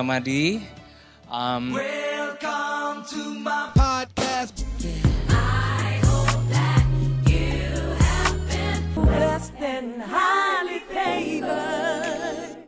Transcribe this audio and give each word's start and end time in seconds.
Gamadi. 0.00 0.64
Um, 1.28 1.76
Welcome 1.76 3.04
to 3.12 3.22
my 3.36 3.68
podcast. 3.76 4.64
Blessed 8.96 9.52
and 9.60 10.00
highly 10.00 10.80
favored. 10.88 12.64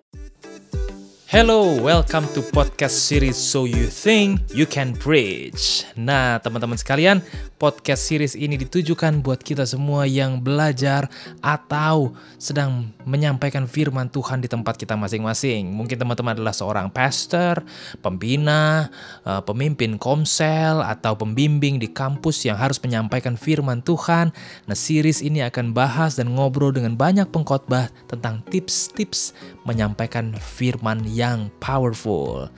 Hello, 1.33 1.80
welcome 1.80 2.29
to 2.37 2.45
podcast 2.53 3.01
series 3.01 3.41
So 3.41 3.64
You 3.64 3.89
Think 3.89 4.53
You 4.53 4.69
Can 4.69 4.93
Preach. 4.93 5.89
Nah, 5.96 6.37
teman-teman 6.37 6.77
sekalian, 6.77 7.25
podcast 7.63 8.11
series 8.11 8.35
ini 8.35 8.59
ditujukan 8.59 9.23
buat 9.23 9.39
kita 9.39 9.62
semua 9.62 10.03
yang 10.03 10.43
belajar 10.43 11.07
atau 11.39 12.11
sedang 12.34 12.91
menyampaikan 13.07 13.70
firman 13.70 14.11
Tuhan 14.11 14.43
di 14.43 14.51
tempat 14.51 14.75
kita 14.75 14.98
masing-masing. 14.98 15.70
Mungkin 15.70 15.95
teman-teman 15.95 16.34
adalah 16.34 16.51
seorang 16.51 16.91
pastor, 16.91 17.62
pembina, 18.03 18.91
eh, 19.23 19.39
pemimpin 19.47 19.95
komsel, 19.95 20.83
atau 20.83 21.15
pembimbing 21.15 21.79
di 21.79 21.87
kampus 21.87 22.43
yang 22.43 22.59
harus 22.59 22.83
menyampaikan 22.83 23.39
firman 23.39 23.79
Tuhan. 23.87 24.34
Nah, 24.67 24.75
series 24.75 25.23
ini 25.23 25.47
akan 25.47 25.70
bahas 25.70 26.19
dan 26.19 26.34
ngobrol 26.34 26.75
dengan 26.75 26.98
banyak 26.98 27.31
pengkhotbah 27.31 27.95
tentang 28.11 28.42
tips-tips 28.51 29.39
menyampaikan 29.62 30.34
firman 30.34 31.06
yang 31.06 31.47
powerful. 31.62 32.51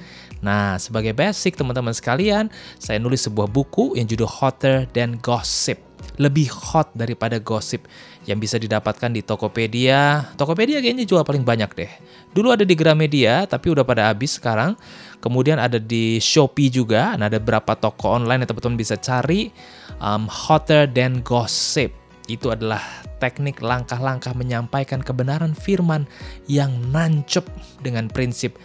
Nah, 0.45 0.77
sebagai 0.77 1.17
basic 1.17 1.57
teman-teman 1.57 1.97
sekalian, 1.97 2.53
saya 2.77 3.01
nulis 3.01 3.25
sebuah 3.25 3.49
buku 3.49 3.97
yang 3.97 4.05
judul 4.05 4.29
Hotter 4.29 4.85
Than 4.93 5.17
Gossip. 5.25 5.81
Lebih 6.21 6.53
hot 6.53 6.93
daripada 6.93 7.41
gosip 7.41 7.89
yang 8.29 8.37
bisa 8.37 8.61
didapatkan 8.61 9.09
di 9.09 9.25
Tokopedia. 9.25 10.31
Tokopedia 10.37 10.85
kayaknya 10.85 11.09
jual 11.09 11.25
paling 11.25 11.43
banyak 11.49 11.73
deh. 11.73 11.91
Dulu 12.37 12.53
ada 12.53 12.63
di 12.63 12.77
Gramedia, 12.77 13.49
tapi 13.49 13.73
udah 13.73 13.89
pada 13.89 14.13
habis 14.13 14.37
sekarang. 14.37 14.77
Kemudian 15.25 15.57
ada 15.57 15.81
di 15.81 16.21
Shopee 16.21 16.69
juga. 16.69 17.17
Nah, 17.17 17.33
ada 17.33 17.41
beberapa 17.41 17.73
toko 17.73 18.21
online 18.21 18.45
yang 18.45 18.53
teman-teman 18.53 18.79
bisa 18.79 19.01
cari. 19.01 19.49
Um, 19.97 20.29
Hotter 20.29 20.85
Than 20.93 21.25
Gossip. 21.25 21.97
Itu 22.29 22.53
adalah 22.53 22.85
teknik 23.17 23.65
langkah-langkah 23.65 24.37
menyampaikan 24.37 25.01
kebenaran 25.01 25.57
firman 25.57 26.05
yang 26.45 26.71
nancep 26.93 27.49
dengan 27.81 28.13
prinsip 28.13 28.61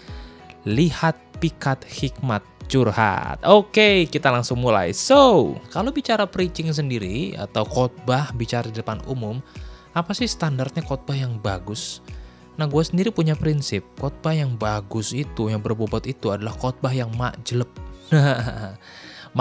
lihat 0.68 1.16
pikat 1.40 1.88
hikmat 1.88 2.44
curhat. 2.70 3.42
Oke, 3.50 4.06
kita 4.06 4.30
langsung 4.30 4.62
mulai. 4.62 4.94
So, 4.94 5.56
kalau 5.74 5.90
bicara 5.90 6.30
preaching 6.30 6.70
sendiri 6.70 7.34
atau 7.34 7.66
khotbah 7.66 8.30
bicara 8.38 8.70
di 8.70 8.78
depan 8.78 9.02
umum, 9.10 9.42
apa 9.98 10.14
sih 10.14 10.30
standarnya 10.30 10.86
khotbah 10.86 11.18
yang 11.18 11.42
bagus? 11.42 12.06
Nah, 12.62 12.70
gue 12.70 12.84
sendiri 12.84 13.10
punya 13.10 13.34
prinsip, 13.34 13.82
khotbah 13.98 14.36
yang 14.36 14.54
bagus 14.60 15.16
itu, 15.16 15.50
yang 15.50 15.64
berbobot 15.64 16.06
itu 16.06 16.30
adalah 16.30 16.54
khotbah 16.54 16.94
yang 16.94 17.10
makjelep. 17.18 17.72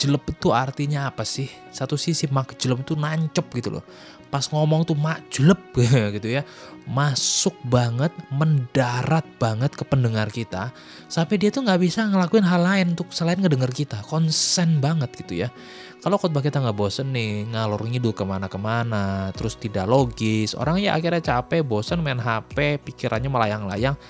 makjelep 0.00 0.32
itu 0.32 0.48
artinya 0.48 1.12
apa 1.12 1.28
sih? 1.28 1.52
Satu 1.68 2.00
sisi 2.00 2.24
makjelep 2.32 2.88
itu 2.88 2.96
nancep 2.96 3.44
gitu 3.52 3.68
loh. 3.68 3.84
Pas 4.32 4.48
ngomong 4.48 4.88
tuh 4.88 4.96
makjelep 4.96 5.60
gitu 6.16 6.40
ya. 6.40 6.40
Masuk 6.88 7.52
banget, 7.68 8.08
mendarat 8.32 9.28
banget 9.36 9.76
ke 9.76 9.84
pendengar 9.84 10.32
kita. 10.32 10.72
Sampai 11.04 11.36
dia 11.36 11.52
tuh 11.52 11.68
nggak 11.68 11.84
bisa 11.84 12.08
ngelakuin 12.08 12.48
hal 12.48 12.64
lain 12.64 12.96
untuk 12.96 13.12
selain 13.12 13.36
ngedenger 13.44 13.68
kita. 13.76 14.00
Konsen 14.08 14.80
banget 14.80 15.12
gitu 15.20 15.44
ya. 15.44 15.52
Kalau 16.00 16.16
khotbah 16.16 16.40
kita 16.40 16.64
nggak 16.64 16.80
bosen 16.80 17.12
nih, 17.12 17.52
ngalor 17.52 17.84
ngidul 17.84 18.16
ke 18.16 18.24
mana-kemana, 18.24 19.36
terus 19.36 19.60
tidak 19.60 19.84
logis, 19.84 20.56
orang 20.56 20.80
ya 20.80 20.96
akhirnya 20.96 21.20
capek, 21.20 21.60
bosen 21.60 22.00
main 22.00 22.16
HP, 22.16 22.80
pikirannya 22.88 23.28
melayang-layang. 23.28 24.00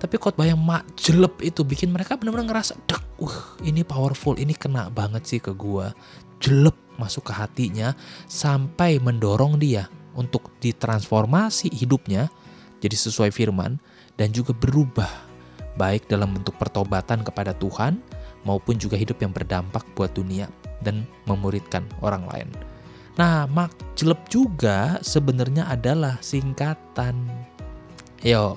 Tapi 0.00 0.16
khotbah 0.16 0.48
yang 0.48 0.56
mak 0.56 0.96
jelep 0.96 1.44
itu 1.44 1.60
bikin 1.60 1.92
mereka 1.92 2.16
benar-benar 2.16 2.56
ngerasa, 2.56 2.72
dek, 2.88 3.20
uh, 3.20 3.60
ini 3.60 3.84
powerful, 3.84 4.40
ini 4.40 4.56
kena 4.56 4.88
banget 4.88 5.28
sih 5.28 5.40
ke 5.44 5.52
gua. 5.52 5.92
Jelep 6.40 6.72
masuk 6.96 7.28
ke 7.28 7.32
hatinya 7.36 7.92
sampai 8.24 8.96
mendorong 8.96 9.60
dia 9.60 9.92
untuk 10.16 10.56
ditransformasi 10.60 11.72
hidupnya 11.72 12.32
jadi 12.80 12.96
sesuai 12.96 13.32
firman 13.32 13.76
dan 14.16 14.32
juga 14.32 14.56
berubah 14.56 15.08
baik 15.76 16.08
dalam 16.08 16.32
bentuk 16.36 16.56
pertobatan 16.56 17.20
kepada 17.24 17.52
Tuhan 17.56 18.00
maupun 18.44 18.80
juga 18.80 18.96
hidup 18.96 19.20
yang 19.20 19.32
berdampak 19.32 19.84
buat 19.92 20.12
dunia 20.16 20.48
dan 20.80 21.04
memuridkan 21.28 21.84
orang 22.00 22.24
lain. 22.28 22.48
Nah, 23.20 23.44
mak 23.44 23.76
jelep 24.00 24.32
juga 24.32 24.96
sebenarnya 25.04 25.68
adalah 25.68 26.16
singkatan. 26.24 27.28
Yuk, 28.24 28.56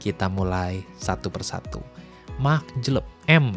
kita 0.00 0.32
mulai 0.32 0.80
satu 0.96 1.28
persatu. 1.28 1.84
Mak 2.40 2.64
jelep 2.80 3.04
M. 3.28 3.52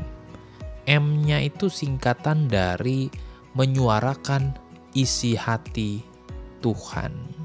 M-nya 0.83 1.39
itu 1.39 1.71
singkatan 1.71 2.51
dari 2.51 3.07
menyuarakan 3.55 4.59
isi 4.91 5.39
hati 5.39 6.03
Tuhan. 6.59 7.43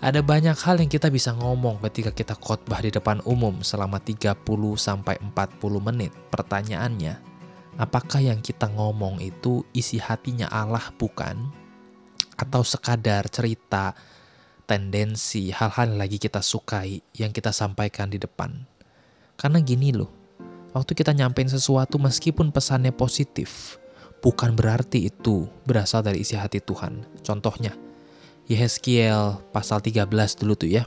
Ada 0.00 0.20
banyak 0.20 0.56
hal 0.60 0.76
yang 0.80 0.92
kita 0.92 1.08
bisa 1.08 1.32
ngomong 1.32 1.80
ketika 1.88 2.12
kita 2.12 2.36
khotbah 2.36 2.84
di 2.84 2.92
depan 2.92 3.24
umum 3.24 3.64
selama 3.64 3.96
30 3.96 4.44
sampai 4.76 5.16
40 5.18 5.60
menit. 5.80 6.12
Pertanyaannya, 6.28 7.16
apakah 7.80 8.20
yang 8.20 8.44
kita 8.44 8.68
ngomong 8.70 9.24
itu 9.24 9.64
isi 9.72 9.96
hatinya 9.96 10.52
Allah 10.52 10.92
bukan? 11.00 11.48
Atau 12.36 12.60
sekadar 12.60 13.26
cerita, 13.32 13.96
tendensi, 14.66 15.54
hal-hal 15.54 15.94
lagi 15.94 16.18
kita 16.18 16.42
sukai 16.42 16.98
yang 17.14 17.30
kita 17.30 17.54
sampaikan 17.54 18.10
di 18.10 18.18
depan? 18.18 18.66
Karena 19.38 19.62
gini 19.62 19.94
loh, 19.94 20.10
waktu 20.74 20.92
kita 20.92 21.14
nyampein 21.14 21.46
sesuatu 21.46 22.02
meskipun 22.02 22.50
pesannya 22.50 22.90
positif, 22.90 23.78
bukan 24.18 24.58
berarti 24.58 25.06
itu 25.06 25.46
berasal 25.64 26.02
dari 26.02 26.26
isi 26.26 26.34
hati 26.34 26.58
Tuhan. 26.58 27.06
Contohnya, 27.22 27.78
Yehezkiel 28.50 29.38
pasal 29.54 29.78
13 29.78 30.02
dulu 30.34 30.58
tuh 30.58 30.70
ya. 30.70 30.82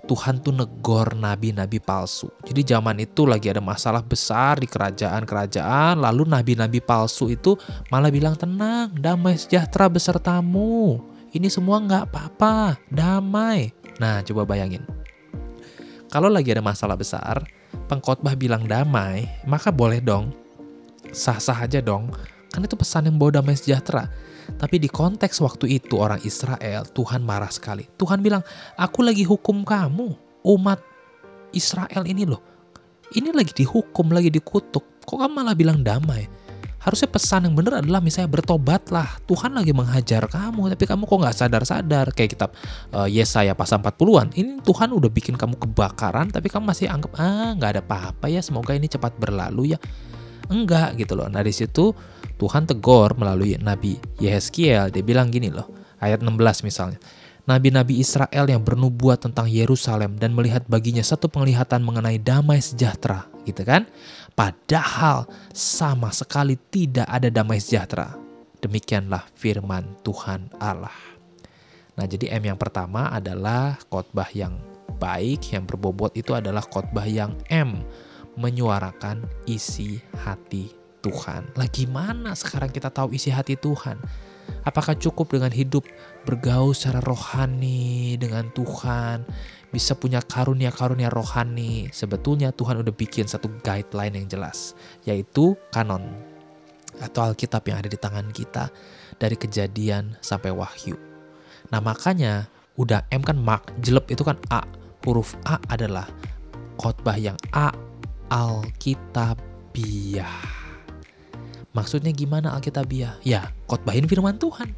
Tuhan 0.00 0.40
tuh 0.40 0.56
negor 0.56 1.12
nabi-nabi 1.12 1.76
palsu. 1.76 2.32
Jadi 2.48 2.72
zaman 2.72 3.04
itu 3.04 3.28
lagi 3.28 3.52
ada 3.52 3.60
masalah 3.60 4.00
besar 4.00 4.56
di 4.56 4.64
kerajaan-kerajaan, 4.64 6.00
lalu 6.00 6.24
nabi-nabi 6.24 6.80
palsu 6.80 7.28
itu 7.28 7.60
malah 7.92 8.08
bilang 8.08 8.32
tenang, 8.32 8.96
damai 8.96 9.36
sejahtera 9.36 9.92
besertamu. 9.92 11.09
Ini 11.30 11.46
semua 11.46 11.78
nggak 11.78 12.10
apa-apa, 12.10 12.74
damai. 12.90 13.70
Nah, 14.02 14.18
coba 14.26 14.42
bayangin. 14.42 14.82
Kalau 16.10 16.26
lagi 16.26 16.50
ada 16.50 16.58
masalah 16.58 16.98
besar, 16.98 17.46
pengkhotbah 17.86 18.34
bilang 18.34 18.66
damai, 18.66 19.30
maka 19.46 19.70
boleh 19.70 20.02
dong. 20.02 20.34
Sah-sah 21.14 21.54
aja 21.54 21.78
dong. 21.78 22.10
Kan 22.50 22.66
itu 22.66 22.74
pesan 22.74 23.06
yang 23.06 23.14
bawa 23.14 23.38
damai 23.38 23.54
sejahtera. 23.54 24.10
Tapi 24.58 24.82
di 24.82 24.90
konteks 24.90 25.38
waktu 25.38 25.78
itu 25.78 26.02
orang 26.02 26.18
Israel, 26.26 26.82
Tuhan 26.90 27.22
marah 27.22 27.54
sekali. 27.54 27.86
Tuhan 27.94 28.18
bilang, 28.26 28.42
aku 28.74 29.06
lagi 29.06 29.22
hukum 29.22 29.62
kamu, 29.62 30.18
umat 30.42 30.82
Israel 31.54 32.02
ini 32.10 32.26
loh. 32.26 32.42
Ini 33.14 33.30
lagi 33.30 33.54
dihukum, 33.54 34.10
lagi 34.10 34.34
dikutuk. 34.34 35.06
Kok 35.06 35.14
kamu 35.14 35.30
malah 35.30 35.54
bilang 35.54 35.86
damai? 35.86 36.26
Harusnya 36.80 37.12
pesan 37.12 37.44
yang 37.44 37.52
benar 37.52 37.84
adalah 37.84 38.00
misalnya 38.00 38.32
bertobatlah. 38.32 39.20
Tuhan 39.28 39.52
lagi 39.52 39.76
menghajar 39.76 40.24
kamu, 40.24 40.72
tapi 40.72 40.84
kamu 40.88 41.04
kok 41.04 41.18
nggak 41.20 41.36
sadar-sadar. 41.36 42.06
Kayak 42.16 42.30
kitab 42.32 42.50
uh, 42.96 43.04
Yesaya 43.04 43.52
pasal 43.52 43.84
40-an. 43.84 44.32
Ini 44.32 44.64
Tuhan 44.64 44.88
udah 44.88 45.12
bikin 45.12 45.36
kamu 45.36 45.60
kebakaran, 45.60 46.32
tapi 46.32 46.48
kamu 46.48 46.72
masih 46.72 46.88
anggap, 46.88 47.12
ah 47.20 47.52
nggak 47.52 47.70
ada 47.76 47.82
apa-apa 47.84 48.32
ya, 48.32 48.40
semoga 48.40 48.72
ini 48.72 48.88
cepat 48.88 49.12
berlalu 49.20 49.76
ya. 49.76 49.78
Enggak 50.48 50.96
gitu 50.96 51.20
loh. 51.20 51.28
Nah 51.28 51.44
di 51.44 51.52
situ 51.52 51.92
Tuhan 52.40 52.64
tegur 52.64 53.12
melalui 53.12 53.60
Nabi 53.60 54.00
Yehezkiel. 54.16 54.88
Dia 54.88 55.04
bilang 55.04 55.28
gini 55.28 55.52
loh, 55.52 55.68
ayat 56.00 56.24
16 56.24 56.64
misalnya. 56.64 56.96
Nabi-nabi 57.50 57.98
Israel 57.98 58.46
yang 58.46 58.62
bernubuat 58.62 59.26
tentang 59.26 59.50
Yerusalem 59.50 60.14
dan 60.22 60.30
melihat 60.38 60.62
baginya 60.70 61.02
satu 61.02 61.26
penglihatan 61.26 61.82
mengenai 61.82 62.22
damai 62.22 62.62
sejahtera, 62.62 63.26
gitu 63.42 63.66
kan? 63.66 63.90
Padahal 64.38 65.26
sama 65.50 66.14
sekali 66.14 66.54
tidak 66.70 67.10
ada 67.10 67.26
damai 67.26 67.58
sejahtera. 67.58 68.14
Demikianlah 68.62 69.26
firman 69.34 69.98
Tuhan 70.06 70.46
Allah. 70.62 70.94
Nah, 71.98 72.06
jadi 72.06 72.38
M 72.38 72.54
yang 72.54 72.60
pertama 72.60 73.10
adalah 73.10 73.74
khotbah 73.90 74.30
yang 74.30 74.54
baik, 75.02 75.50
yang 75.50 75.66
berbobot 75.66 76.14
itu 76.14 76.30
adalah 76.38 76.62
khotbah 76.62 77.10
yang 77.10 77.34
M, 77.50 77.82
menyuarakan 78.38 79.26
isi 79.50 79.98
hati 80.22 80.70
Tuhan. 81.02 81.50
Lah 81.58 81.66
gimana 81.66 82.30
sekarang 82.38 82.70
kita 82.70 82.94
tahu 82.94 83.10
isi 83.10 83.34
hati 83.34 83.58
Tuhan? 83.58 83.98
Apakah 84.66 84.94
cukup 84.98 85.32
dengan 85.32 85.50
hidup 85.50 85.88
bergaul 86.28 86.76
secara 86.76 87.00
rohani 87.00 88.14
dengan 88.20 88.52
Tuhan, 88.52 89.24
bisa 89.72 89.96
punya 89.96 90.20
karunia-karunia 90.20 91.08
rohani? 91.08 91.88
Sebetulnya 91.90 92.52
Tuhan 92.52 92.82
udah 92.84 92.94
bikin 92.94 93.24
satu 93.26 93.48
guideline 93.64 94.20
yang 94.20 94.28
jelas, 94.28 94.76
yaitu 95.08 95.56
kanon 95.72 96.04
atau 97.00 97.32
Alkitab 97.32 97.64
yang 97.64 97.80
ada 97.80 97.88
di 97.88 97.96
tangan 97.96 98.28
kita 98.30 98.68
dari 99.16 99.36
kejadian 99.40 100.20
sampai 100.20 100.52
wahyu. 100.52 101.00
Nah 101.72 101.80
makanya 101.80 102.48
udah 102.76 103.08
M 103.08 103.24
kan 103.24 103.40
mak, 103.40 103.64
jelep 103.80 104.12
itu 104.12 104.20
kan 104.24 104.36
A. 104.52 104.60
Huruf 105.08 105.32
A 105.48 105.56
adalah 105.72 106.04
khotbah 106.76 107.16
yang 107.16 107.40
A 107.56 107.72
Alkitabiah. 108.28 109.40
Maksudnya 111.70 112.10
gimana 112.10 112.50
Alkitabiah? 112.58 113.18
Ya, 113.22 113.54
khotbahin 113.70 114.10
firman 114.10 114.38
Tuhan. 114.42 114.74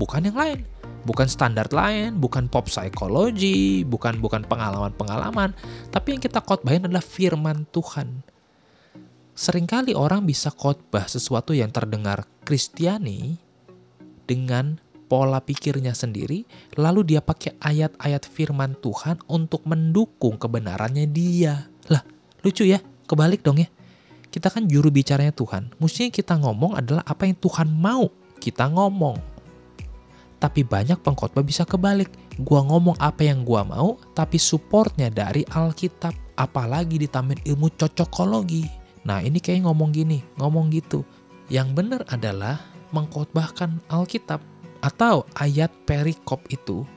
Bukan 0.00 0.24
yang 0.24 0.36
lain. 0.36 0.64
Bukan 1.04 1.28
standar 1.28 1.68
lain, 1.72 2.20
bukan 2.20 2.48
pop 2.48 2.68
psychology, 2.68 3.84
bukan 3.88 4.20
bukan 4.20 4.44
pengalaman-pengalaman, 4.44 5.56
tapi 5.88 6.12
yang 6.12 6.20
kita 6.20 6.44
khotbahin 6.44 6.84
adalah 6.84 7.00
firman 7.00 7.64
Tuhan. 7.72 8.20
Seringkali 9.32 9.96
orang 9.96 10.28
bisa 10.28 10.52
khotbah 10.52 11.08
sesuatu 11.08 11.56
yang 11.56 11.72
terdengar 11.72 12.28
Kristiani 12.44 13.40
dengan 14.28 14.76
pola 15.08 15.40
pikirnya 15.40 15.96
sendiri, 15.96 16.44
lalu 16.76 17.16
dia 17.16 17.24
pakai 17.24 17.56
ayat-ayat 17.58 18.28
firman 18.28 18.76
Tuhan 18.78 19.24
untuk 19.24 19.64
mendukung 19.64 20.36
kebenarannya 20.36 21.08
dia. 21.08 21.72
Lah, 21.88 22.04
lucu 22.44 22.68
ya, 22.68 22.84
kebalik 23.08 23.40
dong 23.40 23.64
ya. 23.64 23.72
Kita 24.30 24.46
kan 24.46 24.70
juru 24.70 24.94
bicaranya 24.94 25.34
Tuhan. 25.34 25.74
Mestinya 25.82 26.10
kita 26.14 26.38
ngomong 26.38 26.78
adalah 26.78 27.02
apa 27.02 27.26
yang 27.26 27.34
Tuhan 27.34 27.66
mau 27.70 28.06
kita 28.38 28.70
ngomong. 28.70 29.18
Tapi 30.40 30.64
banyak 30.64 31.02
pengkhotbah 31.04 31.44
bisa 31.44 31.68
kebalik. 31.68 32.08
Gua 32.40 32.64
ngomong 32.64 32.96
apa 32.96 33.28
yang 33.28 33.44
gua 33.44 33.66
mau, 33.66 34.00
tapi 34.16 34.40
supportnya 34.40 35.12
dari 35.12 35.44
Alkitab. 35.44 36.16
Apalagi 36.40 36.96
ditambahin 36.96 37.44
ilmu 37.44 37.68
cocokologi. 37.76 38.64
Nah 39.04 39.20
ini 39.20 39.36
kayak 39.44 39.68
ngomong 39.68 39.92
gini, 39.92 40.24
ngomong 40.40 40.72
gitu. 40.72 41.04
Yang 41.52 41.68
benar 41.76 42.00
adalah 42.08 42.64
mengkhotbahkan 42.96 43.84
Alkitab 43.92 44.40
atau 44.80 45.28
ayat 45.36 45.68
perikop 45.84 46.40
itu 46.48 46.88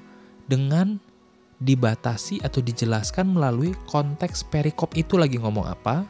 dengan 0.48 0.96
dibatasi 1.60 2.40
atau 2.44 2.60
dijelaskan 2.60 3.36
melalui 3.36 3.76
konteks 3.88 4.48
perikop 4.48 4.96
itu 4.96 5.20
lagi 5.20 5.40
ngomong 5.40 5.68
apa. 5.68 6.08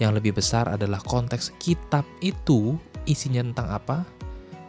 Yang 0.00 0.12
lebih 0.18 0.32
besar 0.40 0.64
adalah 0.72 0.98
konteks 1.04 1.54
kitab 1.60 2.08
itu 2.24 2.74
isinya 3.04 3.44
tentang 3.44 3.68
apa? 3.68 3.98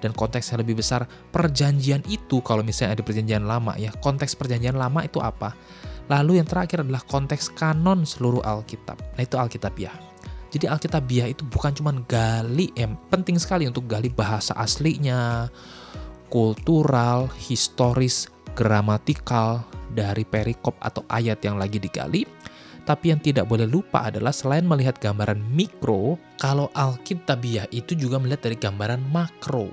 Dan 0.03 0.11
konteks 0.11 0.51
yang 0.51 0.59
lebih 0.65 0.81
besar 0.81 1.07
perjanjian 1.31 2.03
itu 2.09 2.43
kalau 2.43 2.65
misalnya 2.65 2.99
ada 2.99 3.05
perjanjian 3.05 3.45
lama 3.45 3.77
ya 3.77 3.93
konteks 4.01 4.35
perjanjian 4.35 4.75
lama 4.75 5.05
itu 5.07 5.23
apa? 5.23 5.55
Lalu 6.11 6.43
yang 6.43 6.47
terakhir 6.49 6.83
adalah 6.83 7.05
konteks 7.07 7.55
kanon 7.55 8.03
seluruh 8.03 8.43
Alkitab. 8.43 8.99
Nah 9.15 9.21
itu 9.23 9.39
Alkitabiah. 9.39 9.95
Jadi 10.51 10.67
Alkitabiah 10.67 11.31
itu 11.31 11.47
bukan 11.47 11.71
cuma 11.71 11.95
gali 12.03 12.75
yang 12.75 12.99
penting 13.07 13.39
sekali 13.39 13.63
untuk 13.71 13.87
gali 13.87 14.11
bahasa 14.11 14.51
aslinya 14.59 15.47
kultural, 16.27 17.31
historis, 17.39 18.27
gramatikal 18.55 19.63
dari 19.91 20.23
perikop 20.27 20.75
atau 20.79 21.03
ayat 21.07 21.39
yang 21.43 21.55
lagi 21.55 21.79
digali. 21.79 22.23
Tapi 22.81 23.13
yang 23.13 23.21
tidak 23.21 23.45
boleh 23.45 23.69
lupa 23.69 24.09
adalah 24.09 24.33
selain 24.33 24.65
melihat 24.65 24.97
gambaran 24.97 25.37
mikro, 25.53 26.17
kalau 26.41 26.67
Alkitabiah 26.73 27.69
itu 27.69 27.93
juga 27.93 28.17
melihat 28.17 28.49
dari 28.49 28.57
gambaran 28.57 29.01
makro. 29.13 29.69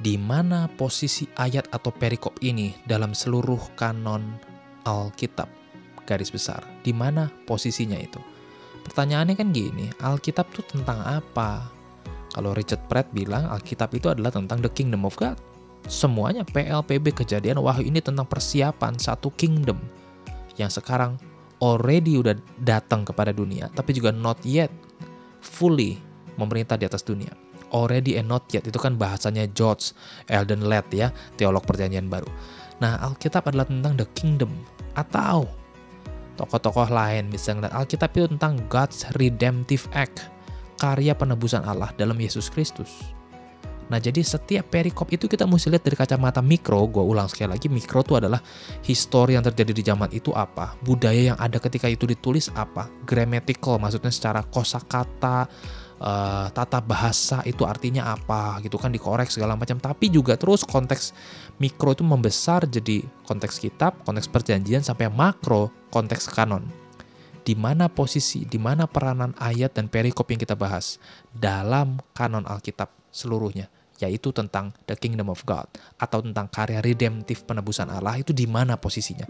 Di 0.00 0.16
mana 0.16 0.64
posisi 0.72 1.28
ayat 1.36 1.68
atau 1.68 1.92
perikop 1.92 2.40
ini 2.40 2.72
dalam 2.88 3.12
seluruh 3.12 3.76
kanon 3.76 4.24
Alkitab 4.88 5.48
garis 6.08 6.32
besar. 6.32 6.64
Di 6.80 6.96
mana 6.96 7.28
posisinya 7.44 8.00
itu? 8.00 8.18
Pertanyaannya 8.88 9.36
kan 9.36 9.52
gini, 9.52 9.92
Alkitab 10.00 10.48
itu 10.56 10.64
tentang 10.64 11.04
apa? 11.04 11.68
Kalau 12.32 12.56
Richard 12.56 12.88
Pratt 12.88 13.12
bilang 13.12 13.44
Alkitab 13.52 13.92
itu 13.92 14.08
adalah 14.08 14.32
tentang 14.32 14.64
the 14.64 14.72
kingdom 14.72 15.04
of 15.04 15.12
God 15.20 15.36
Semuanya 15.88 16.44
PLPB 16.44 17.16
kejadian 17.24 17.62
wahyu 17.64 17.88
ini 17.88 18.04
tentang 18.04 18.28
persiapan 18.28 19.00
satu 19.00 19.32
kingdom 19.32 19.80
yang 20.60 20.68
sekarang 20.68 21.16
already 21.60 22.16
udah 22.16 22.34
datang 22.60 23.04
kepada 23.04 23.30
dunia, 23.30 23.68
tapi 23.72 23.92
juga 23.92 24.10
not 24.10 24.40
yet 24.42 24.72
fully 25.44 26.00
memerintah 26.40 26.80
di 26.80 26.88
atas 26.88 27.04
dunia. 27.04 27.30
Already 27.70 28.18
and 28.18 28.26
not 28.26 28.50
yet 28.50 28.66
itu 28.66 28.80
kan 28.82 28.98
bahasanya 28.98 29.46
George 29.54 29.94
Eldon 30.26 30.66
Led 30.66 30.88
ya, 30.90 31.14
teolog 31.38 31.62
perjanjian 31.62 32.10
baru. 32.10 32.26
Nah, 32.82 32.98
Alkitab 32.98 33.46
adalah 33.46 33.68
tentang 33.68 33.94
the 33.94 34.08
kingdom 34.16 34.50
atau 34.96 35.46
tokoh-tokoh 36.40 36.88
lain 36.88 37.28
bisa 37.28 37.52
ngeliat 37.52 37.76
Alkitab 37.76 38.10
itu 38.16 38.26
tentang 38.34 38.58
God's 38.66 39.06
redemptive 39.20 39.86
act, 39.92 40.26
karya 40.80 41.12
penebusan 41.14 41.62
Allah 41.62 41.92
dalam 41.94 42.16
Yesus 42.16 42.48
Kristus. 42.48 43.19
Nah 43.90 43.98
jadi 43.98 44.22
setiap 44.22 44.70
perikop 44.70 45.10
itu 45.10 45.26
kita 45.26 45.50
mesti 45.50 45.66
lihat 45.66 45.82
dari 45.82 45.98
kacamata 45.98 46.38
mikro, 46.38 46.86
gue 46.86 47.02
ulang 47.02 47.26
sekali 47.26 47.58
lagi, 47.58 47.66
mikro 47.66 48.06
itu 48.06 48.14
adalah 48.14 48.38
histori 48.86 49.34
yang 49.34 49.42
terjadi 49.42 49.72
di 49.74 49.82
zaman 49.82 50.14
itu 50.14 50.30
apa, 50.30 50.78
budaya 50.86 51.34
yang 51.34 51.38
ada 51.42 51.58
ketika 51.58 51.90
itu 51.90 52.06
ditulis 52.06 52.54
apa, 52.54 52.86
grammatical 53.02 53.82
maksudnya 53.82 54.14
secara 54.14 54.46
kosakata, 54.46 55.50
uh, 55.98 56.46
tata 56.54 56.78
bahasa 56.78 57.42
itu 57.42 57.66
artinya 57.66 58.14
apa 58.14 58.62
gitu 58.62 58.78
kan 58.78 58.94
dikorek 58.94 59.26
segala 59.26 59.58
macam, 59.58 59.82
tapi 59.82 60.06
juga 60.06 60.38
terus 60.38 60.62
konteks 60.62 61.10
mikro 61.58 61.90
itu 61.90 62.06
membesar 62.06 62.70
jadi 62.70 63.02
konteks 63.26 63.58
kitab, 63.58 63.98
konteks 64.06 64.30
perjanjian 64.30 64.86
sampai 64.86 65.10
makro 65.10 65.74
konteks 65.90 66.30
kanon. 66.30 66.62
Di 67.42 67.56
mana 67.58 67.88
posisi, 67.90 68.44
di 68.46 68.60
mana 68.60 68.84
peranan 68.86 69.34
ayat 69.40 69.74
dan 69.74 69.90
perikop 69.90 70.28
yang 70.30 70.38
kita 70.38 70.54
bahas 70.54 71.00
dalam 71.34 71.98
kanon 72.14 72.44
Alkitab 72.46 72.92
seluruhnya 73.10 73.79
yaitu 74.00 74.32
tentang 74.32 74.72
the 74.88 74.96
kingdom 74.96 75.28
of 75.28 75.44
God 75.44 75.68
atau 76.00 76.24
tentang 76.24 76.48
karya 76.48 76.80
redemptif 76.80 77.44
penebusan 77.44 77.92
Allah 77.92 78.16
itu 78.16 78.32
di 78.32 78.48
mana 78.48 78.80
posisinya. 78.80 79.28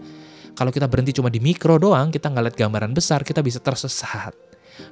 Kalau 0.55 0.71
kita 0.71 0.87
berhenti 0.87 1.11
cuma 1.15 1.29
di 1.31 1.39
mikro 1.43 1.79
doang, 1.79 2.11
kita 2.11 2.29
nggak 2.31 2.43
lihat 2.51 2.57
gambaran 2.57 2.93
besar, 2.95 3.23
kita 3.27 3.41
bisa 3.43 3.59
tersesat. 3.59 4.33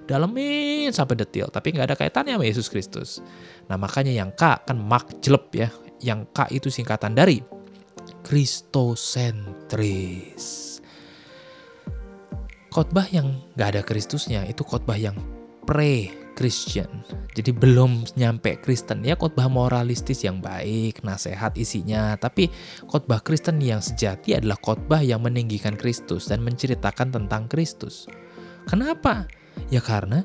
Dalemin 0.06 0.92
sampai 0.92 1.16
detail, 1.16 1.48
tapi 1.48 1.72
nggak 1.72 1.88
ada 1.90 1.96
kaitannya 1.96 2.36
sama 2.36 2.46
Yesus 2.46 2.68
Kristus. 2.68 3.24
Nah 3.72 3.80
makanya 3.80 4.12
yang 4.12 4.36
K 4.36 4.60
kan 4.68 4.76
mak 4.76 5.24
jelep 5.24 5.56
ya, 5.56 5.72
yang 6.04 6.28
K 6.36 6.52
itu 6.52 6.68
singkatan 6.68 7.16
dari 7.16 7.40
Kristosentris. 8.24 10.80
Khotbah 12.70 13.10
yang 13.10 13.42
nggak 13.58 13.70
ada 13.76 13.82
Kristusnya 13.82 14.46
itu 14.46 14.62
khotbah 14.62 14.94
yang 14.94 15.18
pre 15.66 16.14
Christian. 16.40 16.88
Jadi 17.36 17.52
belum 17.52 18.16
nyampe 18.16 18.64
Kristen 18.64 19.04
ya 19.04 19.20
khotbah 19.20 19.52
moralistis 19.52 20.24
yang 20.24 20.40
baik, 20.40 21.04
nasihat 21.04 21.52
isinya. 21.60 22.16
Tapi 22.16 22.48
khotbah 22.88 23.20
Kristen 23.20 23.60
yang 23.60 23.84
sejati 23.84 24.40
adalah 24.40 24.56
khotbah 24.64 25.04
yang 25.04 25.20
meninggikan 25.20 25.76
Kristus 25.76 26.32
dan 26.32 26.40
menceritakan 26.48 27.12
tentang 27.12 27.52
Kristus. 27.52 28.08
Kenapa? 28.72 29.28
Ya 29.68 29.84
karena 29.84 30.24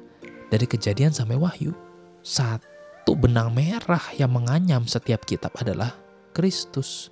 dari 0.54 0.70
kejadian 0.70 1.10
sampai 1.10 1.34
wahyu, 1.34 1.74
satu 2.22 3.18
benang 3.18 3.50
merah 3.50 4.14
yang 4.14 4.30
menganyam 4.30 4.86
setiap 4.86 5.26
kitab 5.26 5.50
adalah 5.58 5.98
Kristus. 6.30 7.10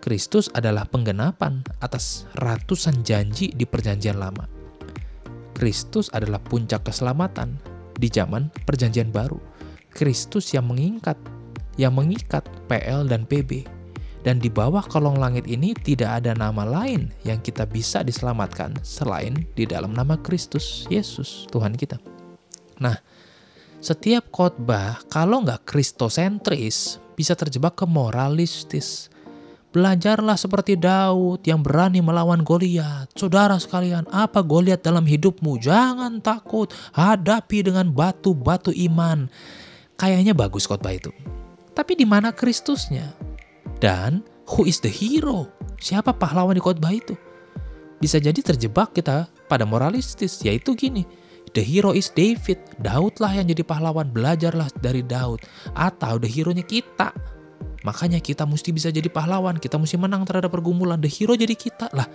Kristus 0.00 0.48
adalah 0.56 0.88
penggenapan 0.88 1.60
atas 1.84 2.24
ratusan 2.32 3.04
janji 3.04 3.52
di 3.52 3.68
perjanjian 3.68 4.16
lama 4.16 4.57
Kristus 5.58 6.06
adalah 6.14 6.38
puncak 6.38 6.86
keselamatan 6.86 7.58
di 7.98 8.06
zaman 8.06 8.46
Perjanjian 8.62 9.10
Baru. 9.10 9.42
Kristus 9.90 10.54
yang 10.54 10.70
mengikat, 10.70 11.18
yang 11.74 11.98
mengikat 11.98 12.46
PL 12.70 13.10
dan 13.10 13.26
PB. 13.26 13.66
Dan 14.22 14.38
di 14.38 14.46
bawah 14.46 14.86
kolong 14.86 15.18
langit 15.18 15.50
ini 15.50 15.74
tidak 15.74 16.22
ada 16.22 16.30
nama 16.38 16.62
lain 16.62 17.10
yang 17.26 17.42
kita 17.42 17.66
bisa 17.66 18.06
diselamatkan 18.06 18.78
selain 18.86 19.34
di 19.58 19.66
dalam 19.66 19.90
nama 19.90 20.14
Kristus 20.14 20.86
Yesus 20.86 21.50
Tuhan 21.50 21.74
kita. 21.74 21.98
Nah, 22.78 22.94
setiap 23.82 24.30
khotbah 24.30 25.02
kalau 25.10 25.42
nggak 25.42 25.66
kristosentris 25.66 27.02
bisa 27.18 27.34
terjebak 27.34 27.74
ke 27.74 27.86
moralistis 27.86 29.10
Belajarlah 29.68 30.40
seperti 30.40 30.80
Daud 30.80 31.44
yang 31.44 31.60
berani 31.60 32.00
melawan 32.00 32.40
Goliat. 32.40 33.12
Saudara 33.12 33.60
sekalian, 33.60 34.08
apa 34.08 34.40
Goliat 34.40 34.80
dalam 34.80 35.04
hidupmu? 35.04 35.60
Jangan 35.60 36.24
takut, 36.24 36.72
hadapi 36.96 37.68
dengan 37.68 37.92
batu-batu 37.92 38.72
iman. 38.88 39.28
Kayaknya 40.00 40.32
bagus 40.32 40.64
khotbah 40.64 40.96
itu. 40.96 41.12
Tapi 41.76 42.00
di 42.00 42.08
mana 42.08 42.32
Kristusnya? 42.32 43.12
Dan 43.76 44.24
who 44.48 44.64
is 44.64 44.80
the 44.80 44.88
hero? 44.88 45.52
Siapa 45.76 46.16
pahlawan 46.16 46.56
di 46.56 46.64
khotbah 46.64 46.96
itu? 46.96 47.12
Bisa 48.00 48.16
jadi 48.16 48.40
terjebak 48.40 48.96
kita 48.96 49.28
pada 49.52 49.68
moralistis, 49.68 50.40
yaitu 50.48 50.72
gini. 50.72 51.04
The 51.52 51.60
hero 51.60 51.92
is 51.92 52.08
David. 52.08 52.56
Daud 52.80 53.20
lah 53.20 53.36
yang 53.36 53.52
jadi 53.52 53.60
pahlawan. 53.68 54.08
Belajarlah 54.16 54.72
dari 54.80 55.04
Daud. 55.04 55.44
Atau 55.76 56.16
the 56.16 56.28
hero-nya 56.28 56.64
kita 56.64 57.12
Makanya 57.86 58.18
kita 58.18 58.42
mesti 58.42 58.74
bisa 58.74 58.90
jadi 58.90 59.06
pahlawan, 59.06 59.58
kita 59.58 59.78
mesti 59.78 59.94
menang 59.94 60.26
terhadap 60.26 60.50
pergumulan. 60.50 60.98
The 60.98 61.10
hero 61.10 61.38
jadi 61.38 61.54
kita 61.54 61.94
lah. 61.94 62.06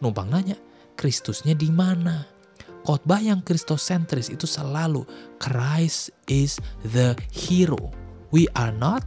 Numpang 0.00 0.32
nanya, 0.32 0.56
Kristusnya 0.96 1.52
di 1.52 1.68
mana? 1.68 2.24
Khotbah 2.80 3.20
yang 3.20 3.44
Kristosentris 3.44 4.32
itu 4.32 4.48
selalu 4.48 5.04
Christ 5.36 6.08
is 6.24 6.56
the 6.80 7.12
hero. 7.28 7.92
We 8.32 8.48
are 8.56 8.72
not, 8.72 9.04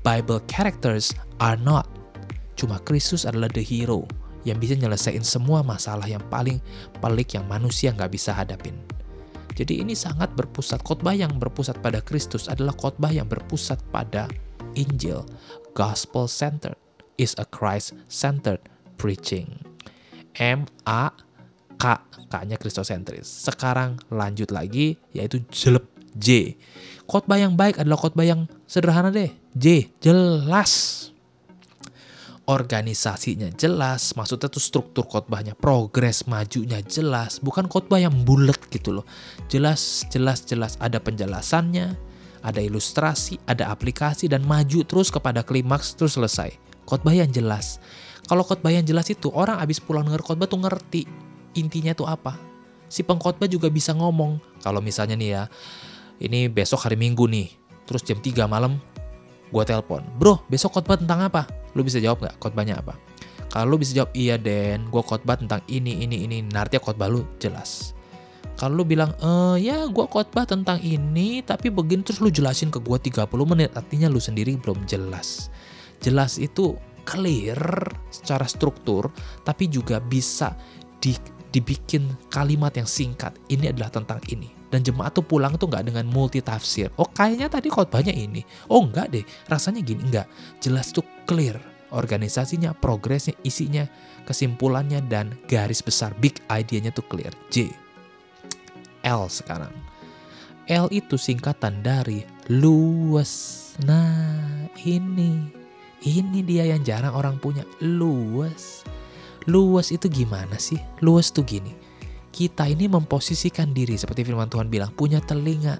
Bible 0.00 0.40
characters 0.48 1.12
are 1.36 1.60
not. 1.60 1.84
Cuma 2.56 2.80
Kristus 2.80 3.28
adalah 3.28 3.52
the 3.52 3.60
hero 3.60 4.08
yang 4.48 4.56
bisa 4.56 4.72
nyelesain 4.74 5.20
semua 5.20 5.60
masalah 5.60 6.08
yang 6.08 6.24
paling 6.32 6.58
pelik 7.04 7.36
yang 7.36 7.44
manusia 7.44 7.92
nggak 7.92 8.16
bisa 8.16 8.32
hadapin. 8.32 8.74
Jadi 9.52 9.84
ini 9.84 9.92
sangat 9.92 10.32
berpusat, 10.32 10.80
khotbah 10.80 11.12
yang 11.12 11.36
berpusat 11.36 11.76
pada 11.84 12.00
Kristus 12.00 12.48
adalah 12.48 12.72
khotbah 12.72 13.12
yang 13.12 13.28
berpusat 13.28 13.76
pada 13.92 14.24
Injil. 14.74 15.24
Gospel 15.72 16.28
centered 16.28 16.78
is 17.16 17.32
a 17.40 17.46
Christ 17.48 17.96
centered 18.08 18.60
preaching. 19.00 19.60
M 20.36 20.68
A 20.88 21.12
K 21.76 21.84
K-nya 22.32 22.56
Kristosentris. 22.56 23.28
Sekarang 23.28 24.00
lanjut 24.08 24.48
lagi 24.48 24.96
yaitu 25.12 25.44
jelep 25.52 25.84
J. 26.16 26.56
Khotbah 27.04 27.36
yang 27.36 27.56
baik 27.56 27.76
adalah 27.76 28.00
khotbah 28.00 28.24
yang 28.24 28.48
sederhana 28.64 29.12
deh. 29.12 29.28
J, 29.52 29.92
jelas 30.00 31.12
organisasinya 32.42 33.54
jelas, 33.54 34.18
maksudnya 34.18 34.50
tuh 34.50 34.62
struktur 34.62 35.06
khotbahnya, 35.06 35.54
progres 35.54 36.26
majunya 36.26 36.82
jelas, 36.82 37.38
bukan 37.38 37.70
khotbah 37.70 38.02
yang 38.02 38.26
bulat 38.26 38.58
gitu 38.68 38.98
loh. 39.00 39.06
Jelas, 39.46 40.02
jelas, 40.10 40.42
jelas 40.42 40.74
ada 40.82 40.98
penjelasannya, 40.98 41.94
ada 42.42 42.58
ilustrasi, 42.58 43.38
ada 43.46 43.70
aplikasi 43.70 44.26
dan 44.26 44.42
maju 44.42 44.82
terus 44.82 45.08
kepada 45.08 45.46
klimaks 45.46 45.94
terus 45.94 46.18
selesai. 46.18 46.58
Khotbah 46.84 47.14
yang 47.14 47.30
jelas. 47.30 47.78
Kalau 48.26 48.42
khotbah 48.42 48.74
yang 48.74 48.82
jelas 48.82 49.06
itu 49.10 49.30
orang 49.30 49.62
abis 49.62 49.78
pulang 49.78 50.06
denger 50.06 50.22
khotbah 50.22 50.50
tuh 50.50 50.60
ngerti 50.62 51.06
intinya 51.54 51.94
tuh 51.94 52.10
apa. 52.10 52.38
Si 52.90 53.06
pengkhotbah 53.06 53.48
juga 53.48 53.72
bisa 53.72 53.94
ngomong. 53.96 54.42
Kalau 54.60 54.82
misalnya 54.84 55.16
nih 55.16 55.30
ya, 55.32 55.42
ini 56.20 56.50
besok 56.50 56.84
hari 56.84 56.98
Minggu 56.98 57.24
nih, 57.30 57.48
terus 57.88 58.04
jam 58.04 58.20
3 58.20 58.46
malam 58.46 58.78
gue 59.52 59.64
telepon, 59.68 60.00
bro 60.16 60.40
besok 60.48 60.80
khotbah 60.80 60.96
tentang 60.96 61.28
apa? 61.28 61.44
Lu 61.76 61.84
bisa 61.84 62.00
jawab 62.00 62.24
nggak 62.24 62.40
khotbahnya 62.40 62.80
apa? 62.80 62.96
Kalau 63.52 63.76
lu 63.76 63.76
bisa 63.76 63.92
jawab 63.92 64.16
iya 64.16 64.40
Den, 64.40 64.88
gue 64.88 65.02
khotbah 65.04 65.36
tentang 65.36 65.60
ini 65.68 66.04
ini 66.08 66.24
ini, 66.24 66.40
nah 66.40 66.64
artinya 66.64 66.80
khotbah 66.80 67.12
lu 67.12 67.20
jelas. 67.36 67.92
Kalau 68.62 68.78
lu 68.78 68.86
bilang, 68.86 69.10
eh 69.18 69.66
ya 69.66 69.90
gue 69.90 70.06
khotbah 70.06 70.46
tentang 70.46 70.78
ini, 70.86 71.42
tapi 71.42 71.66
begini 71.66 72.06
terus 72.06 72.22
lu 72.22 72.30
jelasin 72.30 72.70
ke 72.70 72.78
gue 72.78 72.94
30 73.10 73.26
menit, 73.42 73.74
artinya 73.74 74.06
lu 74.06 74.22
sendiri 74.22 74.54
belum 74.54 74.86
jelas. 74.86 75.50
Jelas 75.98 76.38
itu 76.38 76.78
clear 77.02 77.58
secara 78.14 78.46
struktur, 78.46 79.10
tapi 79.42 79.66
juga 79.66 79.98
bisa 79.98 80.54
di, 81.02 81.10
dibikin 81.50 82.06
kalimat 82.30 82.70
yang 82.78 82.86
singkat. 82.86 83.34
Ini 83.50 83.74
adalah 83.74 83.90
tentang 83.90 84.22
ini 84.30 84.46
dan 84.70 84.86
jemaat 84.86 85.10
tuh 85.18 85.26
pulang 85.26 85.58
tuh 85.58 85.66
nggak 85.66 85.90
dengan 85.90 86.06
multi 86.06 86.38
tafsir. 86.38 86.86
Oh 87.02 87.10
kayaknya 87.10 87.50
tadi 87.50 87.66
khotbahnya 87.66 88.14
ini. 88.14 88.46
Oh 88.70 88.86
enggak 88.86 89.10
deh, 89.10 89.26
rasanya 89.50 89.82
gini 89.82 90.06
enggak. 90.06 90.30
Jelas 90.62 90.94
tuh 90.94 91.02
clear 91.26 91.58
organisasinya, 91.92 92.72
progresnya, 92.72 93.36
isinya, 93.44 93.84
kesimpulannya 94.24 95.04
dan 95.10 95.36
garis 95.44 95.84
besar 95.84 96.14
big 96.22 96.38
idenya 96.48 96.94
tuh 96.94 97.04
clear. 97.10 97.34
J. 97.52 97.68
L 99.02 99.26
sekarang. 99.30 99.72
L 100.70 100.86
itu 100.94 101.18
singkatan 101.18 101.82
dari 101.82 102.22
luas. 102.46 103.58
Nah, 103.82 104.70
ini 104.86 105.50
ini 106.02 106.40
dia 106.42 106.66
yang 106.66 106.82
jarang 106.82 107.14
orang 107.14 107.38
punya, 107.38 107.62
luas. 107.78 108.82
Luas 109.46 109.90
itu 109.90 110.06
gimana 110.06 110.58
sih? 110.58 110.78
Luas 111.02 111.30
tuh 111.34 111.42
gini 111.42 111.92
kita 112.32 112.64
ini 112.64 112.88
memposisikan 112.88 113.76
diri 113.76 113.94
seperti 114.00 114.24
firman 114.24 114.48
Tuhan 114.48 114.72
bilang 114.72 114.88
punya 114.96 115.20
telinga 115.20 115.76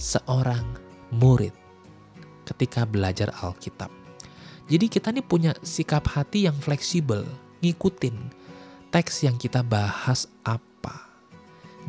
seorang 0.00 0.64
murid 1.12 1.52
ketika 2.48 2.88
belajar 2.88 3.28
Alkitab. 3.44 3.92
Jadi 4.66 4.88
kita 4.88 5.12
ini 5.12 5.20
punya 5.20 5.52
sikap 5.60 6.08
hati 6.08 6.48
yang 6.48 6.56
fleksibel, 6.56 7.28
ngikutin 7.60 8.16
teks 8.88 9.28
yang 9.28 9.36
kita 9.36 9.60
bahas 9.60 10.24
apa. 10.42 10.69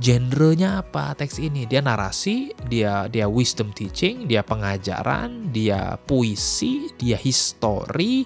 Genrenya 0.02 0.82
apa 0.82 1.14
teks 1.14 1.38
ini? 1.38 1.70
Dia 1.70 1.78
narasi, 1.78 2.58
dia 2.66 3.06
dia 3.06 3.30
wisdom 3.30 3.70
teaching, 3.70 4.26
dia 4.26 4.42
pengajaran, 4.42 5.54
dia 5.54 5.94
puisi, 6.10 6.90
dia 6.98 7.14
history, 7.14 8.26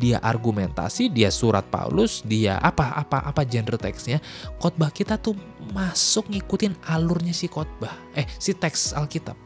dia 0.00 0.16
argumentasi, 0.24 1.12
dia 1.12 1.28
surat 1.28 1.68
Paulus, 1.68 2.24
dia 2.24 2.56
apa 2.64 2.96
apa 2.96 3.28
apa 3.28 3.44
genre 3.44 3.76
teksnya. 3.76 4.24
Khotbah 4.56 4.88
kita 4.88 5.20
tuh 5.20 5.36
masuk 5.76 6.32
ngikutin 6.32 6.80
alurnya 6.88 7.36
si 7.36 7.44
khotbah, 7.44 7.92
eh 8.16 8.24
si 8.40 8.56
teks 8.56 8.96
Alkitab. 8.96 9.36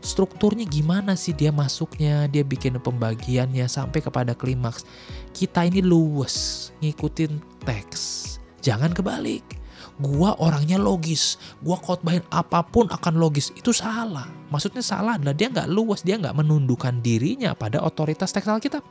Strukturnya 0.00 0.64
gimana 0.64 1.20
sih 1.20 1.36
dia 1.36 1.52
masuknya, 1.52 2.24
dia 2.32 2.40
bikin 2.40 2.80
pembagiannya 2.80 3.68
sampai 3.68 4.00
kepada 4.00 4.32
klimaks. 4.32 4.88
Kita 5.36 5.68
ini 5.68 5.84
luwes 5.84 6.72
ngikutin 6.80 7.60
teks. 7.60 8.36
Jangan 8.64 8.96
kebalik. 8.96 9.63
Gua 10.00 10.34
orangnya 10.42 10.80
logis, 10.80 11.38
gua 11.62 11.78
khotbahin 11.78 12.24
apa 12.30 12.64
pun 12.66 12.90
akan 12.90 13.14
logis. 13.16 13.54
Itu 13.54 13.70
salah. 13.70 14.26
Maksudnya 14.50 14.82
salah 14.82 15.16
adalah 15.16 15.34
dia 15.34 15.50
nggak 15.50 15.70
luas, 15.70 16.02
dia 16.02 16.18
nggak 16.18 16.34
menundukkan 16.34 17.02
dirinya 17.02 17.54
pada 17.54 17.82
otoritas 17.82 18.34
teks 18.34 18.50
Alkitab. 18.50 18.82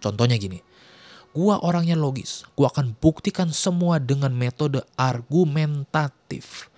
Contohnya 0.00 0.36
gini, 0.36 0.60
gua 1.32 1.60
orangnya 1.60 1.96
logis, 1.96 2.46
gua 2.56 2.72
akan 2.72 2.96
buktikan 2.96 3.52
semua 3.52 4.00
dengan 4.00 4.32
metode 4.32 4.84
argumentatif. 4.96 6.68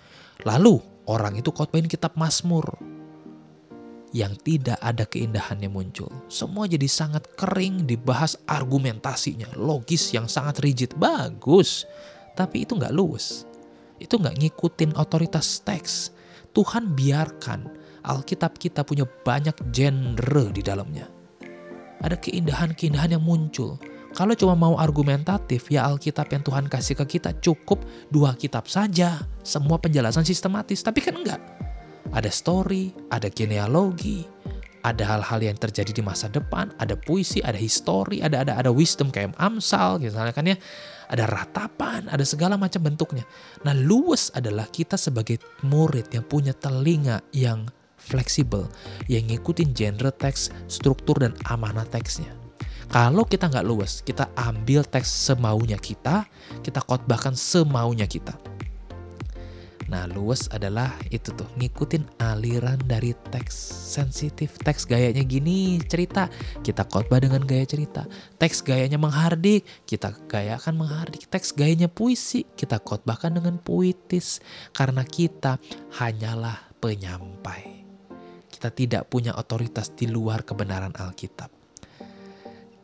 Lalu 0.46 0.78
orang 1.10 1.38
itu 1.38 1.50
khotbahin 1.50 1.90
kitab 1.90 2.14
Mazmur 2.14 2.78
yang 4.12 4.32
tidak 4.40 4.80
ada 4.80 5.04
keindahannya 5.04 5.68
muncul. 5.68 6.08
Semua 6.32 6.64
jadi 6.64 6.88
sangat 6.88 7.28
kering 7.36 7.84
dibahas 7.84 8.40
argumentasinya, 8.48 9.52
logis 9.56 10.16
yang 10.16 10.24
sangat 10.30 10.64
rigid, 10.64 10.96
bagus. 10.96 11.84
Tapi 12.38 12.62
itu 12.62 12.78
nggak 12.78 12.94
luwes. 12.94 13.42
Itu 13.98 14.22
nggak 14.22 14.38
ngikutin 14.38 14.94
otoritas 14.94 15.58
teks. 15.66 16.14
Tuhan 16.54 16.94
biarkan 16.94 17.66
Alkitab 18.06 18.54
kita 18.62 18.86
punya 18.86 19.02
banyak 19.04 19.58
genre 19.74 20.46
di 20.54 20.62
dalamnya 20.62 21.18
ada 22.02 22.16
keindahan-keindahan 22.18 23.18
yang 23.18 23.24
muncul. 23.24 23.78
Kalau 24.16 24.34
cuma 24.34 24.56
mau 24.56 24.74
argumentatif, 24.80 25.68
ya 25.68 25.86
Alkitab 25.86 26.32
yang 26.32 26.42
Tuhan 26.42 26.66
kasih 26.66 26.96
ke 27.04 27.18
kita 27.18 27.36
cukup 27.38 27.84
dua 28.08 28.34
kitab 28.34 28.66
saja. 28.66 29.20
Semua 29.44 29.76
penjelasan 29.78 30.24
sistematis, 30.24 30.80
tapi 30.80 31.04
kan 31.04 31.14
enggak. 31.14 31.38
Ada 32.08 32.32
story, 32.32 32.96
ada 33.12 33.28
genealogi, 33.28 34.24
ada 34.80 35.04
hal-hal 35.04 35.44
yang 35.44 35.58
terjadi 35.60 35.92
di 35.92 36.00
masa 36.00 36.32
depan, 36.32 36.72
ada 36.80 36.96
puisi, 36.96 37.44
ada 37.44 37.60
history, 37.60 38.24
ada 38.24 38.42
ada 38.42 38.56
ada 38.56 38.70
wisdom 38.72 39.12
kayak 39.12 39.36
Amsal, 39.36 40.00
misalnya 40.00 40.32
kan 40.32 40.48
ya, 40.48 40.56
ada 41.08 41.24
ratapan, 41.24 42.06
ada 42.08 42.24
segala 42.24 42.54
macam 42.60 42.84
bentuknya. 42.84 43.24
Nah, 43.64 43.72
luwes 43.72 44.30
adalah 44.36 44.68
kita 44.68 45.00
sebagai 45.00 45.40
murid 45.64 46.12
yang 46.12 46.24
punya 46.24 46.52
telinga 46.52 47.24
yang 47.32 47.66
fleksibel 47.98 48.70
yang 49.10 49.26
ngikutin 49.28 49.74
genre 49.74 50.08
teks, 50.14 50.54
struktur 50.70 51.20
dan 51.20 51.34
amanah 51.50 51.84
teksnya. 51.84 52.32
Kalau 52.88 53.28
kita 53.28 53.52
nggak 53.52 53.68
luwes, 53.68 54.00
kita 54.00 54.32
ambil 54.32 54.80
teks 54.80 55.12
semaunya 55.12 55.76
kita, 55.76 56.24
kita 56.64 56.80
khotbahkan 56.80 57.36
semaunya 57.36 58.08
kita. 58.08 58.32
Nah, 59.88 60.04
luwes 60.04 60.52
adalah 60.52 60.92
itu 61.08 61.32
tuh, 61.32 61.48
ngikutin 61.56 62.20
aliran 62.20 62.76
dari 62.84 63.16
teks 63.32 63.56
sensitif. 63.88 64.60
Teks 64.60 64.84
gayanya 64.84 65.24
gini, 65.24 65.80
cerita. 65.88 66.28
Kita 66.60 66.84
khotbah 66.84 67.24
dengan 67.24 67.40
gaya 67.48 67.64
cerita. 67.64 68.04
Teks 68.36 68.60
gayanya 68.60 69.00
menghardik, 69.00 69.64
kita 69.88 70.12
gayakan 70.28 70.76
menghardik. 70.76 71.24
Teks 71.32 71.56
gayanya 71.56 71.88
puisi, 71.88 72.44
kita 72.52 72.84
khotbahkan 72.84 73.40
dengan 73.40 73.56
puitis. 73.56 74.44
Karena 74.76 75.02
kita 75.08 75.56
hanyalah 75.96 76.68
penyampai 76.78 77.78
kita 78.58 78.74
tidak 78.74 79.06
punya 79.06 79.38
otoritas 79.38 79.94
di 79.94 80.10
luar 80.10 80.42
kebenaran 80.42 80.90
Alkitab. 80.90 81.46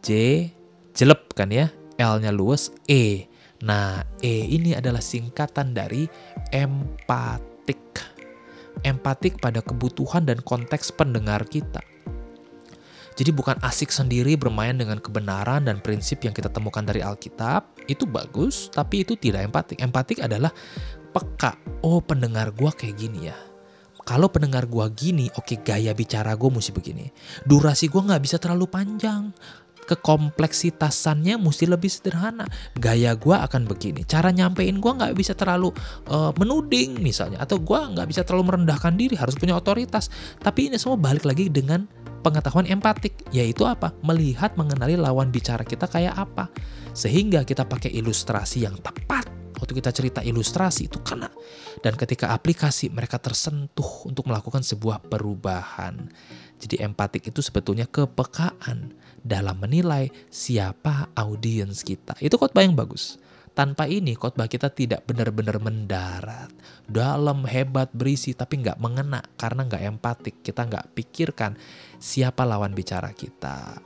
J, 0.07 0.47
jelep 0.95 1.35
kan 1.35 1.51
ya, 1.51 1.67
L-nya 1.99 2.31
luas, 2.31 2.71
E. 2.87 3.27
Nah, 3.59 4.07
E 4.23 4.55
ini 4.55 4.79
adalah 4.79 5.03
singkatan 5.03 5.75
dari 5.75 6.07
empatik. 6.55 7.83
Empatik 8.87 9.43
pada 9.43 9.59
kebutuhan 9.59 10.23
dan 10.23 10.39
konteks 10.39 10.95
pendengar 10.95 11.43
kita. 11.51 11.83
Jadi 13.15 13.31
bukan 13.31 13.59
asik 13.63 13.95
sendiri 13.95 14.35
bermain 14.35 14.75
dengan 14.75 14.99
kebenaran 14.99 15.67
dan 15.67 15.79
prinsip 15.79 16.23
yang 16.27 16.35
kita 16.35 16.51
temukan 16.51 16.83
dari 16.83 16.99
Alkitab, 16.99 17.87
itu 17.87 18.07
bagus, 18.11 18.71
tapi 18.71 19.07
itu 19.07 19.15
tidak 19.15 19.47
empatik. 19.47 19.79
Empatik 19.79 20.19
adalah 20.19 20.51
peka, 21.15 21.55
oh 21.87 22.03
pendengar 22.03 22.51
gua 22.51 22.75
kayak 22.75 22.99
gini 22.99 23.31
ya 23.31 23.39
kalau 24.05 24.29
pendengar 24.29 24.69
gue 24.69 24.85
gini, 24.93 25.33
oke 25.33 25.49
okay, 25.49 25.59
gaya 25.65 25.97
bicara 25.97 26.37
gue 26.37 26.51
mesti 26.53 26.77
begini. 26.77 27.09
Durasi 27.49 27.89
gue 27.89 28.05
nggak 28.05 28.21
bisa 28.21 28.37
terlalu 28.37 28.69
panjang. 28.69 29.33
Kekompleksitasannya 29.85 31.37
mesti 31.37 31.65
lebih 31.69 31.93
sederhana. 31.93 32.49
Gaya 32.77 33.13
gue 33.15 33.37
akan 33.37 33.69
begini. 33.69 34.05
Cara 34.09 34.33
nyampein 34.33 34.81
gue 34.81 34.93
nggak 34.93 35.13
bisa 35.13 35.37
terlalu 35.37 35.71
uh, 36.09 36.33
menuding 36.41 37.01
misalnya. 37.05 37.41
Atau 37.41 37.61
gue 37.61 37.77
nggak 37.77 38.09
bisa 38.09 38.25
terlalu 38.25 38.55
merendahkan 38.55 38.97
diri, 38.97 39.15
harus 39.17 39.37
punya 39.37 39.57
otoritas. 39.57 40.09
Tapi 40.41 40.73
ini 40.73 40.77
semua 40.81 40.97
balik 40.97 41.29
lagi 41.29 41.53
dengan 41.53 41.85
pengetahuan 42.25 42.65
empatik, 42.65 43.29
yaitu 43.37 43.69
apa? 43.69 43.93
Melihat 44.01 44.57
mengenali 44.57 44.97
lawan 44.97 45.29
bicara 45.29 45.61
kita 45.61 45.85
kayak 45.85 46.17
apa. 46.17 46.49
Sehingga 46.97 47.45
kita 47.45 47.69
pakai 47.69 47.93
ilustrasi 47.93 48.65
yang 48.65 48.81
tepat. 48.81 49.29
Waktu 49.55 49.81
kita 49.81 49.91
cerita 49.95 50.21
ilustrasi 50.25 50.91
itu 50.91 50.99
kena. 51.05 51.31
Dan 51.79 51.95
ketika 51.95 52.33
aplikasi 52.35 52.91
mereka 52.91 53.21
tersentuh 53.21 54.09
untuk 54.09 54.27
melakukan 54.27 54.65
sebuah 54.65 55.07
perubahan. 55.07 56.11
Jadi 56.59 56.81
empatik 56.81 57.29
itu 57.29 57.41
sebetulnya 57.45 57.85
kepekaan 57.89 58.95
dalam 59.25 59.57
menilai 59.59 60.13
siapa 60.29 61.11
audiens 61.17 61.81
kita. 61.83 62.15
Itu 62.21 62.37
khotbah 62.37 62.63
yang 62.63 62.77
bagus. 62.77 63.17
Tanpa 63.55 63.87
ini 63.87 64.19
khotbah 64.19 64.51
kita 64.51 64.67
tidak 64.75 65.07
benar-benar 65.07 65.63
mendarat. 65.63 66.51
Dalam, 66.91 67.47
hebat, 67.47 67.87
berisi, 67.95 68.35
tapi 68.35 68.59
nggak 68.59 68.83
mengena 68.83 69.23
karena 69.39 69.63
nggak 69.63 69.85
empatik. 69.95 70.35
Kita 70.43 70.67
nggak 70.67 70.91
pikirkan 70.99 71.55
siapa 72.03 72.43
lawan 72.43 72.75
bicara 72.75 73.15
kita. 73.15 73.79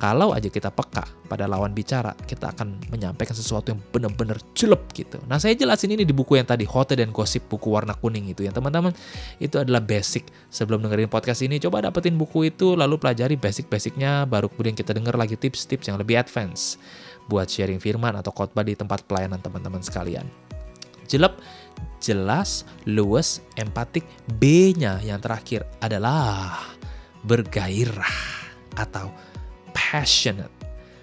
Kalau 0.00 0.34
aja 0.34 0.50
kita 0.50 0.74
peka 0.74 1.06
pada 1.30 1.46
lawan 1.46 1.70
bicara, 1.70 2.10
kita 2.26 2.50
akan 2.50 2.90
menyampaikan 2.90 3.36
sesuatu 3.36 3.70
yang 3.70 3.80
benar-benar 3.94 4.40
jelek 4.50 4.90
gitu. 4.92 5.16
Nah 5.30 5.38
saya 5.38 5.54
jelasin 5.54 5.94
ini 5.94 6.02
di 6.02 6.10
buku 6.10 6.34
yang 6.34 6.48
tadi, 6.48 6.66
Hote 6.66 6.98
dan 6.98 7.14
Gosip, 7.14 7.46
buku 7.46 7.70
warna 7.70 7.94
kuning 7.94 8.26
itu 8.26 8.42
ya 8.42 8.50
teman-teman. 8.50 8.90
Itu 9.38 9.62
adalah 9.62 9.78
basic. 9.78 10.26
Sebelum 10.50 10.82
dengerin 10.82 11.06
podcast 11.06 11.46
ini, 11.46 11.62
coba 11.62 11.86
dapetin 11.86 12.18
buku 12.18 12.50
itu, 12.50 12.74
lalu 12.74 12.98
pelajari 12.98 13.38
basic-basicnya, 13.38 14.26
baru 14.26 14.50
kemudian 14.50 14.74
kita 14.74 14.90
denger 14.90 15.14
lagi 15.14 15.38
tips-tips 15.38 15.86
yang 15.86 16.02
lebih 16.02 16.18
advance 16.18 16.82
buat 17.30 17.46
sharing 17.46 17.78
firman 17.78 18.18
atau 18.18 18.34
khotbah 18.34 18.66
di 18.66 18.74
tempat 18.74 19.06
pelayanan 19.06 19.38
teman-teman 19.38 19.80
sekalian. 19.80 20.26
Jelek, 21.06 21.38
jelas, 22.02 22.66
luwes, 22.90 23.38
empatik. 23.54 24.02
B-nya 24.40 24.98
yang 25.04 25.22
terakhir 25.22 25.62
adalah 25.78 26.58
bergairah 27.22 28.18
atau 28.74 29.12
passionate. 29.92 30.48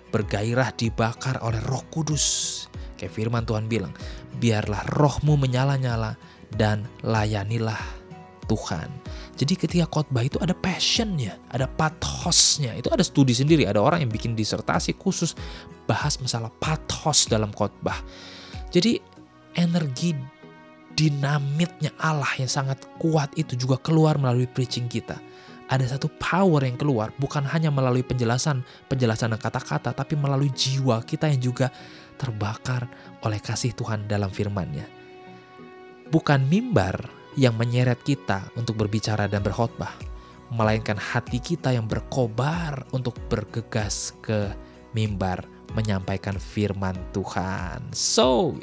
Bergairah 0.10 0.74
dibakar 0.74 1.38
oleh 1.46 1.62
roh 1.70 1.86
kudus. 1.94 2.66
Kayak 2.98 3.14
firman 3.14 3.46
Tuhan 3.46 3.70
bilang, 3.70 3.94
biarlah 4.42 4.82
rohmu 4.98 5.38
menyala-nyala 5.38 6.18
dan 6.58 6.90
layanilah 7.06 7.78
Tuhan. 8.50 8.90
Jadi 9.38 9.54
ketika 9.56 9.86
khotbah 9.88 10.26
itu 10.26 10.42
ada 10.42 10.58
passionnya, 10.58 11.38
ada 11.54 11.70
pathosnya. 11.70 12.74
Itu 12.74 12.90
ada 12.90 13.06
studi 13.06 13.32
sendiri, 13.38 13.70
ada 13.70 13.80
orang 13.80 14.04
yang 14.04 14.12
bikin 14.12 14.34
disertasi 14.34 14.98
khusus 14.98 15.38
bahas 15.86 16.18
masalah 16.18 16.50
pathos 16.58 17.30
dalam 17.30 17.54
khotbah. 17.54 18.02
Jadi 18.74 18.98
energi 19.56 20.18
dinamitnya 20.98 21.96
Allah 22.02 22.34
yang 22.36 22.52
sangat 22.52 22.84
kuat 23.00 23.32
itu 23.40 23.56
juga 23.56 23.80
keluar 23.80 24.20
melalui 24.20 24.50
preaching 24.50 24.92
kita 24.92 25.16
ada 25.70 25.86
satu 25.86 26.10
power 26.18 26.66
yang 26.66 26.76
keluar 26.76 27.14
bukan 27.22 27.46
hanya 27.46 27.70
melalui 27.70 28.02
penjelasan 28.02 28.66
penjelasan 28.90 29.38
kata-kata 29.38 29.94
tapi 29.94 30.18
melalui 30.18 30.50
jiwa 30.50 31.06
kita 31.06 31.30
yang 31.30 31.54
juga 31.54 31.70
terbakar 32.20 32.90
oleh 33.24 33.40
kasih 33.40 33.72
Tuhan 33.78 34.10
dalam 34.10 34.28
firman-Nya. 34.28 34.84
Bukan 36.10 36.50
mimbar 36.50 37.08
yang 37.40 37.56
menyeret 37.56 38.02
kita 38.04 38.52
untuk 38.60 38.76
berbicara 38.76 39.30
dan 39.32 39.40
berkhotbah, 39.40 39.94
melainkan 40.52 41.00
hati 41.00 41.40
kita 41.40 41.72
yang 41.72 41.88
berkobar 41.88 42.84
untuk 42.92 43.16
bergegas 43.32 44.12
ke 44.20 44.52
mimbar 44.92 45.46
menyampaikan 45.78 46.36
firman 46.36 46.98
Tuhan. 47.14 47.94
So, 47.94 48.58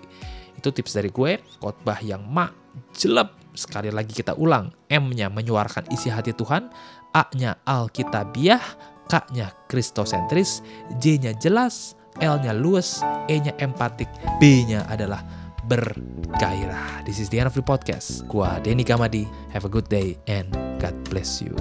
itu 0.66 0.82
tips 0.82 0.98
dari 0.98 1.14
gue, 1.14 1.38
khotbah 1.62 2.02
yang 2.02 2.26
mak 2.26 2.50
jelek 2.98 3.54
sekali 3.54 3.94
lagi 3.94 4.10
kita 4.10 4.34
ulang. 4.34 4.74
M-nya 4.90 5.30
menyuarakan 5.30 5.86
isi 5.94 6.10
hati 6.10 6.34
Tuhan, 6.34 6.66
A-nya 7.14 7.62
Alkitabiah, 7.62 8.60
K-nya 9.06 9.54
Kristosentris, 9.70 10.66
J-nya 10.98 11.38
jelas, 11.38 11.94
L-nya 12.18 12.50
luas, 12.50 13.00
E-nya 13.30 13.54
empatik, 13.62 14.10
B-nya 14.42 14.84
adalah 14.90 15.22
bergairah. 15.70 17.06
This 17.06 17.22
is 17.22 17.30
the 17.30 17.38
end 17.38 17.46
of 17.50 17.54
the 17.54 17.62
podcast. 17.62 18.26
Gua 18.26 18.58
Denny 18.62 18.82
Kamadi. 18.82 19.26
Have 19.54 19.66
a 19.66 19.70
good 19.70 19.86
day 19.86 20.18
and 20.26 20.50
God 20.82 20.94
bless 21.06 21.42
you. 21.42 21.54